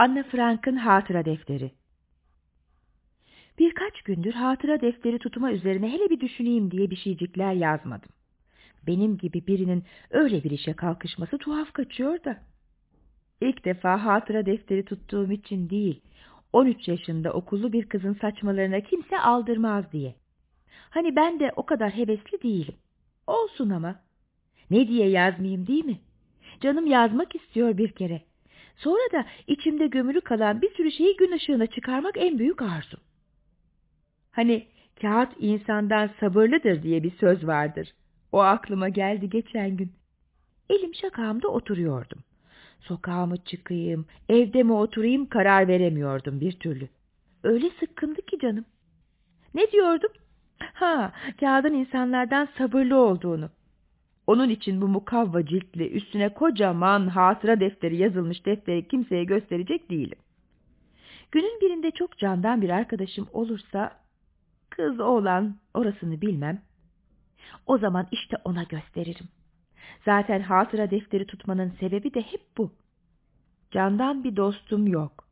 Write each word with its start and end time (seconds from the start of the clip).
Anne 0.00 0.22
Frank'ın 0.22 0.76
hatıra 0.76 1.24
defteri 1.24 1.70
Birkaç 3.58 4.02
gündür 4.02 4.32
hatıra 4.32 4.80
defteri 4.80 5.18
tutma 5.18 5.52
üzerine 5.52 5.92
hele 5.92 6.10
bir 6.10 6.20
düşüneyim 6.20 6.70
diye 6.70 6.90
bir 6.90 6.96
şeycikler 6.96 7.52
yazmadım. 7.52 8.08
Benim 8.86 9.18
gibi 9.18 9.46
birinin 9.46 9.84
öyle 10.10 10.44
bir 10.44 10.50
işe 10.50 10.72
kalkışması 10.72 11.38
tuhaf 11.38 11.72
kaçıyor 11.72 12.24
da. 12.24 12.42
İlk 13.40 13.64
defa 13.64 14.04
hatıra 14.04 14.46
defteri 14.46 14.84
tuttuğum 14.84 15.32
için 15.32 15.70
değil, 15.70 16.00
13 16.52 16.88
yaşında 16.88 17.32
okullu 17.32 17.72
bir 17.72 17.88
kızın 17.88 18.14
saçmalarına 18.14 18.80
kimse 18.80 19.20
aldırmaz 19.20 19.92
diye. 19.92 20.14
Hani 20.90 21.16
ben 21.16 21.40
de 21.40 21.52
o 21.56 21.66
kadar 21.66 21.90
hevesli 21.90 22.42
değilim. 22.42 22.74
Olsun 23.26 23.70
ama. 23.70 24.00
Ne 24.70 24.88
diye 24.88 25.08
yazmayayım 25.08 25.66
değil 25.66 25.84
mi? 25.84 26.00
Canım 26.60 26.86
yazmak 26.86 27.34
istiyor 27.34 27.78
bir 27.78 27.92
kere. 27.92 28.29
Sonra 28.80 29.12
da 29.12 29.24
içimde 29.46 29.86
gömülü 29.86 30.20
kalan 30.20 30.62
bir 30.62 30.74
sürü 30.74 30.92
şeyi 30.92 31.16
gün 31.16 31.32
ışığına 31.32 31.66
çıkarmak 31.66 32.14
en 32.16 32.38
büyük 32.38 32.62
arzum. 32.62 33.00
Hani 34.30 34.66
kağıt 35.00 35.32
insandan 35.38 36.10
sabırlıdır 36.20 36.82
diye 36.82 37.02
bir 37.02 37.10
söz 37.10 37.46
vardır. 37.46 37.92
O 38.32 38.38
aklıma 38.38 38.88
geldi 38.88 39.30
geçen 39.30 39.76
gün. 39.76 39.92
Elim 40.70 40.94
şakağımda 40.94 41.48
oturuyordum. 41.48 42.18
Sokağa 42.80 43.26
mı 43.26 43.36
çıkayım, 43.36 44.06
evde 44.28 44.62
mi 44.62 44.72
oturayım 44.72 45.26
karar 45.26 45.68
veremiyordum 45.68 46.40
bir 46.40 46.52
türlü. 46.52 46.88
Öyle 47.44 47.70
sıkkındı 47.80 48.22
ki 48.22 48.38
canım. 48.38 48.64
Ne 49.54 49.72
diyordum? 49.72 50.12
Ha, 50.58 51.12
kağıdın 51.40 51.74
insanlardan 51.74 52.48
sabırlı 52.58 52.96
olduğunu. 52.96 53.50
Onun 54.30 54.48
için 54.48 54.80
bu 54.80 54.88
mukavva 54.88 55.46
ciltli 55.46 55.90
üstüne 55.90 56.28
kocaman 56.28 57.08
hatıra 57.08 57.60
defteri 57.60 57.96
yazılmış 57.96 58.46
defteri 58.46 58.88
kimseye 58.88 59.24
gösterecek 59.24 59.90
değilim. 59.90 60.18
Günün 61.32 61.60
birinde 61.60 61.90
çok 61.90 62.18
candan 62.18 62.62
bir 62.62 62.70
arkadaşım 62.70 63.28
olursa, 63.32 63.92
kız 64.70 65.00
oğlan 65.00 65.56
orasını 65.74 66.20
bilmem, 66.20 66.62
o 67.66 67.78
zaman 67.78 68.06
işte 68.12 68.36
ona 68.44 68.62
gösteririm. 68.62 69.28
Zaten 70.04 70.40
hatıra 70.40 70.90
defteri 70.90 71.26
tutmanın 71.26 71.72
sebebi 71.80 72.14
de 72.14 72.20
hep 72.20 72.42
bu. 72.58 72.72
Candan 73.70 74.24
bir 74.24 74.36
dostum 74.36 74.86
yok. 74.86 75.24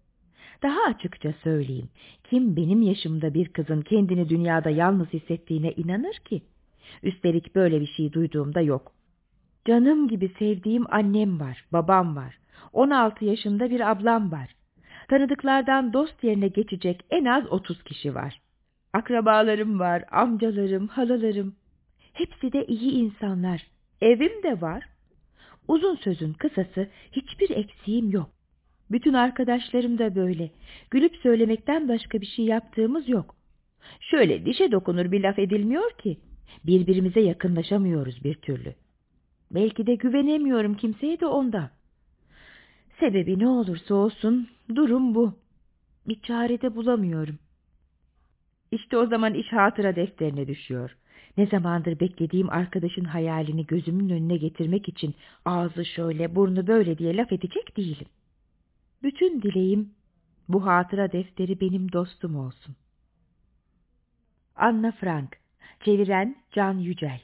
Daha 0.63 0.81
açıkça 0.89 1.35
söyleyeyim, 1.45 1.89
kim 2.25 2.57
benim 2.57 2.83
yaşımda 2.83 3.35
bir 3.35 3.49
kızın 3.49 3.83
kendini 3.83 4.29
dünyada 4.29 4.71
yalnız 4.71 5.09
hissettiğine 5.09 5.73
inanır 5.73 6.15
ki? 6.15 6.43
Üstelik 7.03 7.55
böyle 7.55 7.81
bir 7.81 7.87
şey 7.87 8.13
duyduğumda 8.13 8.61
yok. 8.61 8.98
Canım 9.69 10.09
gibi 10.09 10.31
sevdiğim 10.39 10.85
annem 10.89 11.41
var, 11.41 11.65
babam 11.73 12.17
var. 12.17 12.39
16 12.73 13.25
yaşında 13.25 13.71
bir 13.71 13.91
ablam 13.91 14.33
var. 14.33 14.55
Tanıdıklardan 15.09 15.93
dost 15.93 16.25
yerine 16.25 16.49
geçecek 16.49 17.05
en 17.11 17.25
az 17.25 17.47
30 17.53 17.83
kişi 17.83 18.15
var. 18.15 18.41
Akrabalarım 18.93 19.79
var, 19.79 20.05
amcalarım, 20.11 20.89
halalarım. 20.89 21.55
Hepsi 22.13 22.53
de 22.53 22.67
iyi 22.67 22.93
insanlar. 22.93 23.67
Evim 24.01 24.43
de 24.43 24.61
var. 24.61 24.85
Uzun 25.69 25.97
sözün 25.97 26.33
kısası 26.33 26.89
hiçbir 27.13 27.51
eksiğim 27.51 28.11
yok. 28.11 28.31
Bütün 28.91 29.13
arkadaşlarım 29.13 29.99
da 29.99 30.15
böyle. 30.15 30.51
Gülüp 30.91 31.17
söylemekten 31.17 31.89
başka 31.89 32.21
bir 32.21 32.27
şey 32.27 32.45
yaptığımız 32.45 33.09
yok. 33.09 33.37
Şöyle 34.01 34.47
dişe 34.47 34.73
dokunur 34.73 35.13
bir 35.13 35.23
laf 35.23 35.39
edilmiyor 35.39 35.91
ki. 35.99 36.19
Birbirimize 36.67 37.21
yakınlaşamıyoruz 37.21 38.25
bir 38.25 38.35
türlü. 38.35 38.75
Belki 39.51 39.87
de 39.87 39.95
güvenemiyorum 39.95 40.75
kimseye 40.75 41.21
de 41.21 41.27
onda. 41.27 41.71
Sebebi 43.01 43.39
ne 43.39 43.49
olursa 43.49 43.95
olsun 43.95 44.49
durum 44.75 45.15
bu. 45.15 45.35
Bir 46.09 46.21
çare 46.23 46.61
de 46.61 46.77
bulamıyorum. 46.77 47.39
İşte 48.73 48.97
o 48.97 49.07
zaman 49.07 49.35
iş 49.35 49.53
hatıra 49.53 49.97
defterine 49.97 50.47
düşüyor. 50.47 50.97
Ne 51.37 51.47
zamandır 51.47 52.01
beklediğim 52.01 52.51
arkadaşın 52.51 53.05
hayalini 53.05 53.67
gözümün 53.67 54.11
önüne 54.11 54.37
getirmek 54.37 54.89
için 54.89 55.15
ağzı 55.45 55.85
şöyle 55.85 56.35
burnu 56.35 56.67
böyle 56.67 56.99
diye 56.99 57.17
laf 57.17 57.33
edecek 57.33 57.77
değilim. 57.77 58.07
Bütün 59.03 59.43
dileğim 59.43 59.95
bu 60.49 60.67
hatıra 60.67 61.13
defteri 61.13 61.61
benim 61.61 61.93
dostum 61.93 62.37
olsun. 62.37 62.77
Anna 64.57 64.93
Frank 64.93 65.37
Çeviren 65.85 66.37
Can 66.53 66.79
Yücel 66.79 67.21